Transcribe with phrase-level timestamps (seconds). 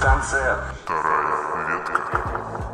[0.00, 0.69] Станция Вторая ветка.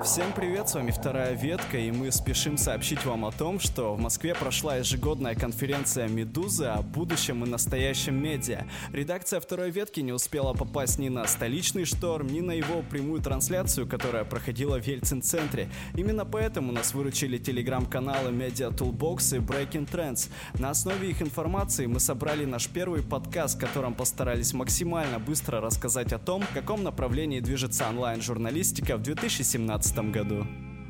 [0.06, 3.98] Всем привет, с вами вторая ветка, и мы спешим сообщить вам о том, что в
[3.98, 8.66] Москве прошла ежегодная конференция «Медуза» о будущем и настоящем медиа.
[8.92, 13.88] Редакция второй ветки не успела попасть ни на столичный шторм, ни на его прямую трансляцию,
[13.88, 15.68] которая проходила в Ельцин-центре.
[15.96, 20.30] Именно поэтому нас выручили телеграм-каналы Media Toolbox и Breaking Trends.
[20.60, 26.12] На основе их информации мы собрали наш первый подкаст, в котором постарались максимально быстро рассказать
[26.12, 30.46] о том, в каком направлении движется онлайн-журналистика в 2017 году.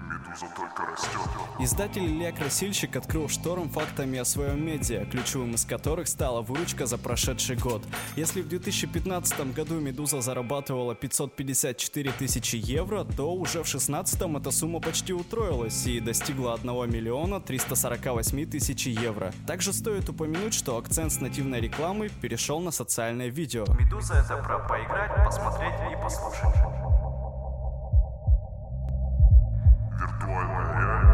[0.07, 1.21] Медуза только растет.
[1.59, 6.99] Издатель Илья Красильщик открыл шторм фактами о своем медиа, ключевым из которых стала выручка за
[6.99, 7.83] прошедший год.
[8.15, 14.81] Если в 2015 году «Медуза» зарабатывала 554 тысячи евро, то уже в 2016 эта сумма
[14.81, 19.33] почти утроилась и достигла 1 миллиона 348 тысяч евро.
[19.47, 23.65] Также стоит упомянуть, что акцент с нативной рекламы перешел на социальное видео.
[23.79, 26.86] «Медуза»— это про поиграть, посмотреть и послушать.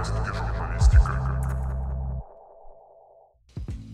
[0.03, 0.42] Виртуальная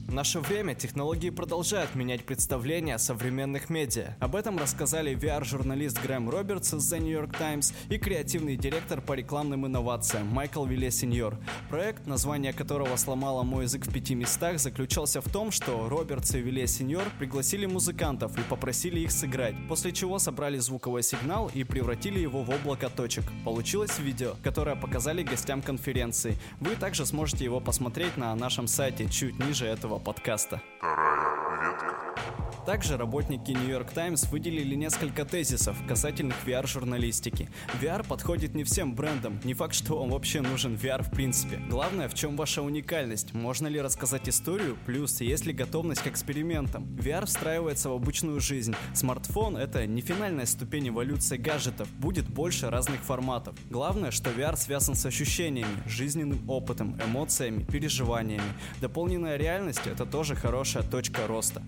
[0.08, 4.16] В наше время технологии продолжают менять представление о современных медиа.
[4.20, 9.12] Об этом рассказали VR-журналист Грэм Робертс из The New York Times и креативный директор по
[9.12, 11.36] рекламным инновациям Майкл Вилле Сеньор.
[11.68, 16.40] Проект, название которого сломало мой язык в пяти местах, заключался в том, что Робертс и
[16.40, 22.18] Вилле Сеньор пригласили музыкантов и попросили их сыграть, после чего собрали звуковой сигнал и превратили
[22.18, 23.24] его в облако точек.
[23.44, 26.38] Получилось видео, которое показали гостям конференции.
[26.60, 30.60] Вы также сможете его посмотреть на нашем сайте чуть ниже этого подкаста.
[30.78, 32.47] Вторая ветка.
[32.68, 37.48] Также работники New York Times выделили несколько тезисов касательных VR-журналистики.
[37.80, 41.62] VR подходит не всем брендам, не факт, что вам вообще нужен VR в принципе.
[41.70, 46.84] Главное, в чем ваша уникальность, можно ли рассказать историю, плюс есть ли готовность к экспериментам.
[46.98, 48.74] VR встраивается в обычную жизнь.
[48.92, 53.54] Смартфон— это не финальная ступень эволюции гаджетов, будет больше разных форматов.
[53.70, 58.52] Главное, что VR связан с ощущениями, жизненным опытом, эмоциями, переживаниями.
[58.82, 61.62] Дополненная реальность— это тоже хорошая точка роста.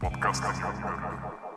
[0.00, 0.42] Подкаст.
[0.44, 1.49] «Один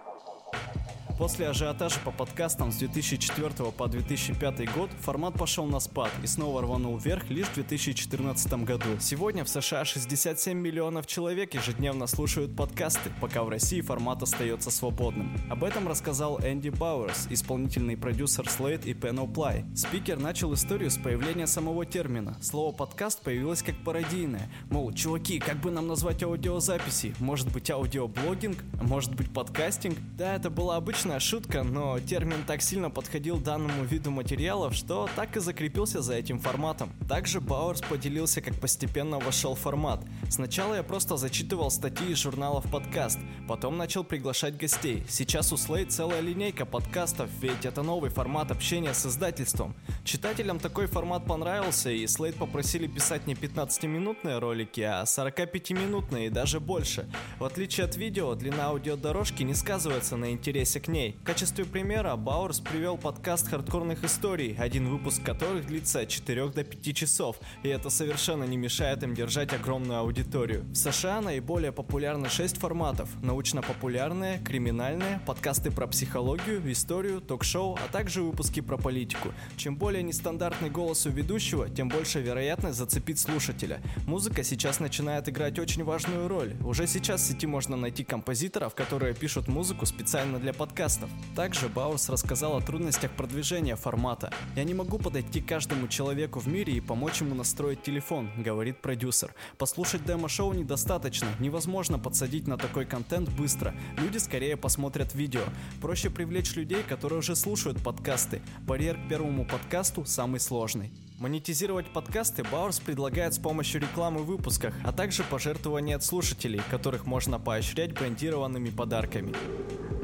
[1.23, 6.63] После ажиотажа по подкастам с 2004 по 2005 год формат пошел на спад и снова
[6.63, 8.89] рванул вверх лишь в 2014 году.
[8.99, 15.33] Сегодня в США 67 миллионов человек ежедневно слушают подкасты, пока в России формат остается свободным.
[15.49, 19.63] Об этом рассказал Энди Бауэрс, исполнительный продюсер Slate и Pen Play.
[19.77, 22.37] Спикер начал историю с появления самого термина.
[22.41, 24.51] Слово «подкаст» появилось как пародийное.
[24.69, 27.15] Мол, чуваки, как бы нам назвать аудиозаписи?
[27.19, 28.57] Может быть аудиоблогинг?
[28.81, 29.97] Может быть подкастинг?
[30.17, 35.35] Да, это была обычная шутка, но термин так сильно подходил данному виду материалов, что так
[35.37, 36.91] и закрепился за этим форматом.
[37.07, 40.03] Также Бауэрс поделился, как постепенно вошел формат.
[40.29, 45.03] Сначала я просто зачитывал статьи из журналов подкаст, потом начал приглашать гостей.
[45.07, 49.75] Сейчас у Slate целая линейка подкастов, ведь это новый формат общения с издательством.
[50.03, 56.59] Читателям такой формат понравился, и Slate попросили писать не 15-минутные ролики, а 45-минутные и даже
[56.59, 57.09] больше.
[57.39, 61.17] В отличие от видео, длина аудиодорожки не сказывается на интересе к ней.
[61.19, 66.63] В качестве примера Бауэрс привел подкаст хардкорных историй, один выпуск которых длится от 4 до
[66.63, 70.63] 5 часов, и это совершенно не мешает им держать огромную аудиторию.
[70.65, 78.21] В США наиболее популярны 6 форматов– научно-популярные, криминальные, подкасты про психологию, историю, ток-шоу, а также
[78.21, 79.33] выпуски про политику.
[79.57, 83.81] Чем более нестандартный голос у ведущего, тем больше вероятность зацепить слушателя.
[84.05, 86.53] Музыка сейчас начинает играть очень важную роль.
[86.63, 91.09] Уже сейчас в сети можно найти композиторов, которые пишут музыку специально для подкастов.
[91.33, 94.33] Также Баурс рассказал о трудностях продвижения формата.
[94.55, 98.81] «Я не могу подойти к каждому человеку в мире и помочь ему настроить телефон»,— говорит
[98.81, 99.33] продюсер.
[99.57, 103.73] «Послушать демо-шоу недостаточно, невозможно подсадить на такой контент быстро.
[103.97, 105.43] Люди скорее посмотрят видео.
[105.81, 108.41] Проще привлечь людей, которые уже слушают подкасты.
[108.67, 110.91] Барьер к первому подкасту самый сложный».
[111.19, 117.05] Монетизировать подкасты Баурс предлагает с помощью рекламы в выпусках, а также пожертвований от слушателей, которых
[117.05, 119.33] можно поощрять брендированными подарками.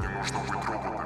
[0.00, 1.00] Не нужно быть роботами.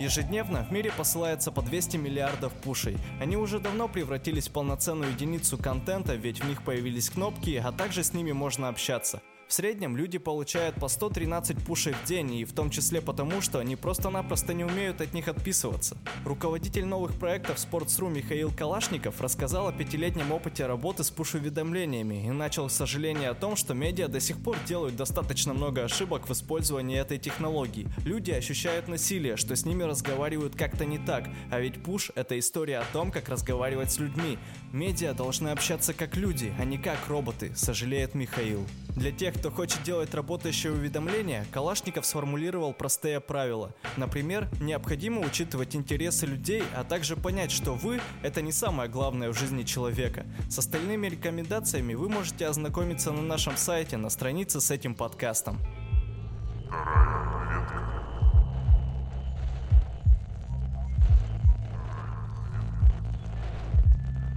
[0.00, 2.96] Ежедневно в мире посылается по 200 миллиардов пушей.
[3.20, 8.02] Они уже давно превратились в полноценную единицу контента, ведь в них появились кнопки, а также
[8.02, 9.22] с ними можно общаться.
[9.46, 13.58] В среднем люди получают по 113 пушей в день, и в том числе потому, что
[13.58, 15.96] они просто-напросто не умеют от них отписываться.
[16.24, 22.68] Руководитель новых проектов Sports.ru Михаил Калашников рассказал о пятилетнем опыте работы с пуш-уведомлениями и начал
[22.68, 26.98] с сожаления о том, что медиа до сих пор делают достаточно много ошибок в использовании
[26.98, 27.88] этой технологии.
[28.04, 32.78] Люди ощущают насилие, что с ними разговаривают как-то не так, а ведь пуш— это история
[32.78, 34.38] о том, как разговаривать с людьми.
[34.72, 38.66] Медиа должны общаться как люди, а не как роботы, сожалеет Михаил.
[38.96, 43.74] Для тех, кто хочет делать работающие уведомления, Калашников сформулировал простые правила.
[43.96, 49.38] Например, необходимо учитывать интересы людей, а также понять, что вы– это не самое главное в
[49.38, 50.24] жизни человека.
[50.48, 55.58] С остальными рекомендациями вы можете ознакомиться на нашем сайте на странице с этим подкастом.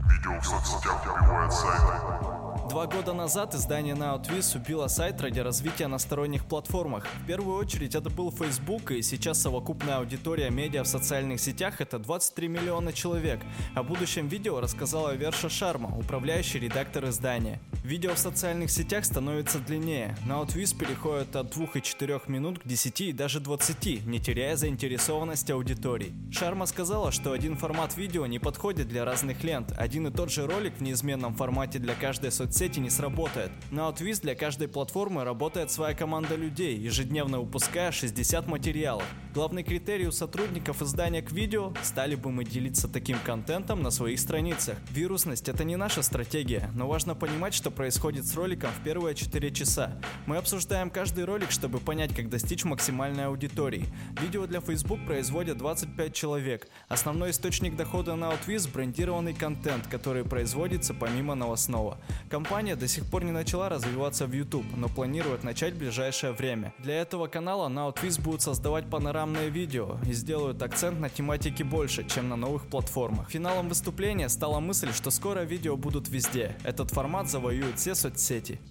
[0.09, 2.26] Видео в соцсетях убивает сайты.
[2.69, 7.07] Два года назад издание NowTwist убило сайт ради развития на сторонних платформах.
[7.23, 11.97] В первую очередь это был Facebook, и сейчас совокупная аудитория медиа в социальных сетях это
[11.97, 13.39] 23 миллиона человек.
[13.73, 17.61] О будущем видео рассказала Верша Шарма, управляющий редактор издания.
[17.85, 20.17] Видео в социальных сетях становится длиннее.
[20.27, 25.49] NowTwist переходит от 2 и 4 минут к 10 и даже 20, не теряя заинтересованность
[25.49, 26.13] аудитории.
[26.33, 29.73] Шарма сказала, что один формат видео не подходит для разных лент.
[29.77, 33.51] Один и тот же ролик в неизменном формате для каждой соцсети сети не сработает.
[33.69, 39.05] На Outwiz для каждой платформы работает своя команда людей, ежедневно выпуская 60 материалов.
[39.35, 44.19] Главный критерий у сотрудников издания к видео– стали бы мы делиться таким контентом на своих
[44.19, 44.75] страницах.
[44.89, 49.51] Вирусность– это не наша стратегия, но важно понимать, что происходит с роликом в первые 4
[49.51, 50.01] часа.
[50.25, 53.85] Мы обсуждаем каждый ролик, чтобы понять, как достичь максимальной аудитории.
[54.19, 56.67] Видео для Facebook производят 25 человек.
[56.87, 61.99] Основной источник дохода на Outwiz– брендированный контент, который производится помимо новостного.
[62.31, 66.73] Компания до сих пор не начала развиваться в YouTube, но планирует начать в ближайшее время.
[66.79, 72.29] Для этого канала Nautwiz будет создавать панорамное видео и сделают акцент на тематике больше, чем
[72.29, 73.29] на новых платформах.
[73.29, 76.55] Финалом выступления стала мысль, что скоро видео будут везде.
[76.63, 78.61] Этот формат завоюет все соцсети.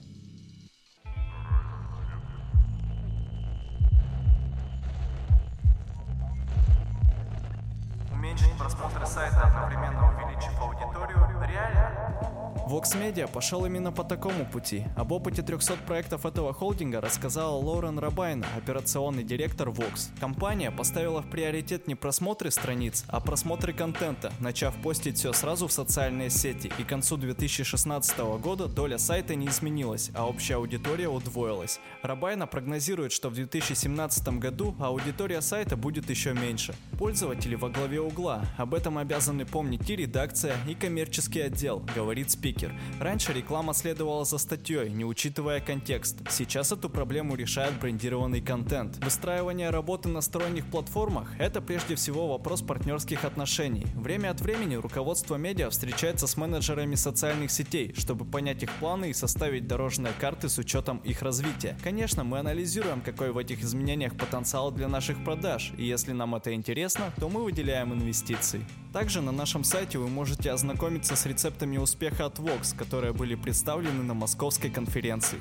[8.10, 10.85] Уменьшить просмотры сайта, одновременно увеличив аудиторию?
[12.66, 14.82] Vox Media пошел именно по такому пути.
[14.96, 20.08] Об опыте 300 проектов этого холдинга рассказала Лорен Рабайна, операционный директор Vox.
[20.18, 25.72] Компания поставила в приоритет не просмотры страниц, а просмотры контента, начав постить все сразу в
[25.72, 26.68] социальные сети.
[26.76, 31.78] И к концу 2016 года доля сайта не изменилась, а общая аудитория удвоилась.
[32.02, 36.74] Рабайна прогнозирует, что в 2017 году аудитория сайта будет еще меньше.
[36.98, 38.44] Пользователи во главе угла.
[38.56, 42.55] Об этом обязаны помнить и редакция, и коммерческий отдел, говорит спикер.
[43.00, 46.16] Раньше реклама следовала за статьей, не учитывая контекст.
[46.30, 48.96] Сейчас эту проблему решает брендированный контент.
[49.04, 53.86] Выстраивание работы на сторонних платформах– это прежде всего вопрос партнерских отношений.
[53.94, 59.14] Время от времени руководство медиа встречается с менеджерами социальных сетей, чтобы понять их планы и
[59.14, 61.76] составить дорожные карты с учетом их развития.
[61.82, 66.54] Конечно, мы анализируем, какой в этих изменениях потенциал для наших продаж, и если нам это
[66.54, 68.64] интересно, то мы выделяем инвестиции.
[68.96, 74.02] Также на нашем сайте вы можете ознакомиться с рецептами успеха от Vox, которые были представлены
[74.02, 75.38] на московской конференции.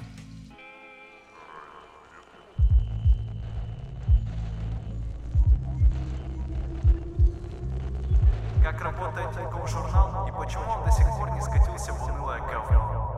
[8.61, 13.14] Как работает Тинькофф журнал и почему он до сих пор не скатился в унылое говно?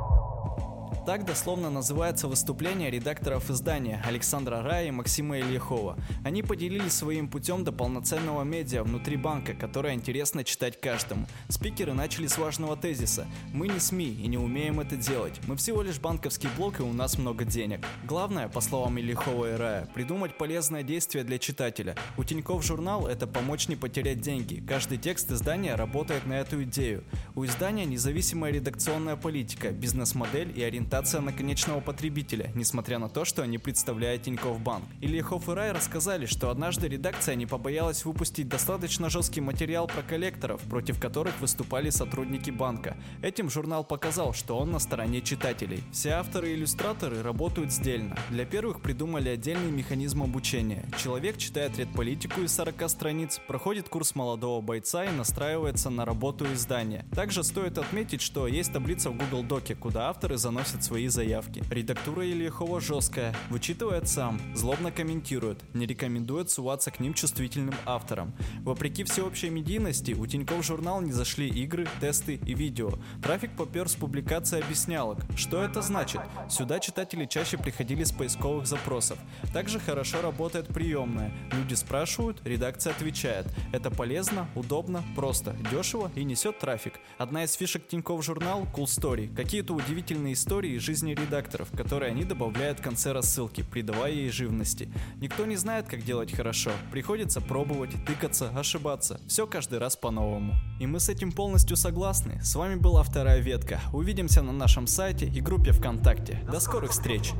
[1.07, 5.97] Так дословно называется выступление редакторов издания Александра Рая и Максима Ильяхова.
[6.25, 11.25] Они поделились своим путем до полноценного медиа внутри банка, которое интересно читать каждому.
[11.47, 15.39] Спикеры начали с важного тезиса «Мы не СМИ и не умеем это делать.
[15.47, 17.87] Мы всего лишь банковский блок и у нас много денег».
[18.03, 21.95] Главное, по словам Ильяхова и Рая, придумать полезное действие для читателя.
[22.17, 24.61] У Тинькофф журнал это помочь не потерять деньги.
[24.67, 27.05] Каждый текст издания работает на эту идею.
[27.33, 33.43] У издания независимая редакционная политика, бизнес-модель и ориентация на конечного потребителя, несмотря на то, что
[33.43, 34.83] они представляют Тинькофф Банк.
[34.99, 40.59] Ильяхов и Рай рассказали, что однажды редакция не побоялась выпустить достаточно жесткий материал про коллекторов,
[40.61, 42.97] против которых выступали сотрудники банка.
[43.21, 45.83] Этим журнал показал, что он на стороне читателей.
[45.91, 48.17] Все авторы и иллюстраторы работают сдельно.
[48.31, 50.83] Для первых придумали отдельный механизм обучения.
[50.97, 57.05] Человек читает редполитику из 40 страниц, проходит курс молодого бойца и настраивается на работу издания.
[57.13, 61.61] Также стоит отметить, что есть таблица в Google Доке, куда авторы заносят свои заявки.
[61.69, 68.33] Редактура Ильяхова жесткая, вычитывает сам, злобно комментирует, не рекомендует суваться к ним чувствительным авторам.
[68.61, 72.91] Вопреки всеобщей медийности, у Тинькофф журнал не зашли игры, тесты и видео.
[73.21, 75.19] Трафик попер с публикации объяснялок.
[75.35, 76.21] Что это значит?
[76.49, 79.17] Сюда читатели чаще приходили с поисковых запросов.
[79.53, 81.33] Также хорошо работает приемная.
[81.51, 83.47] Люди спрашивают, редакция отвечает.
[83.73, 86.93] Это полезно, удобно, просто, дешево и несет трафик.
[87.17, 89.35] Одна из фишек Тинькофф журнал– Cool Story.
[89.35, 94.89] Какие-то удивительные истории из жизни редакторов, которые они добавляют в конце рассылки, придавая ей живности.
[95.17, 96.71] Никто не знает, как делать хорошо.
[96.91, 99.19] Приходится пробовать, тыкаться, ошибаться.
[99.27, 100.53] Все каждый раз по-новому.
[100.79, 102.41] И мы с этим полностью согласны.
[102.43, 103.79] С вами была вторая ветка.
[103.93, 106.41] Увидимся на нашем сайте и группе ВКонтакте.
[106.51, 107.33] До скорых встреч!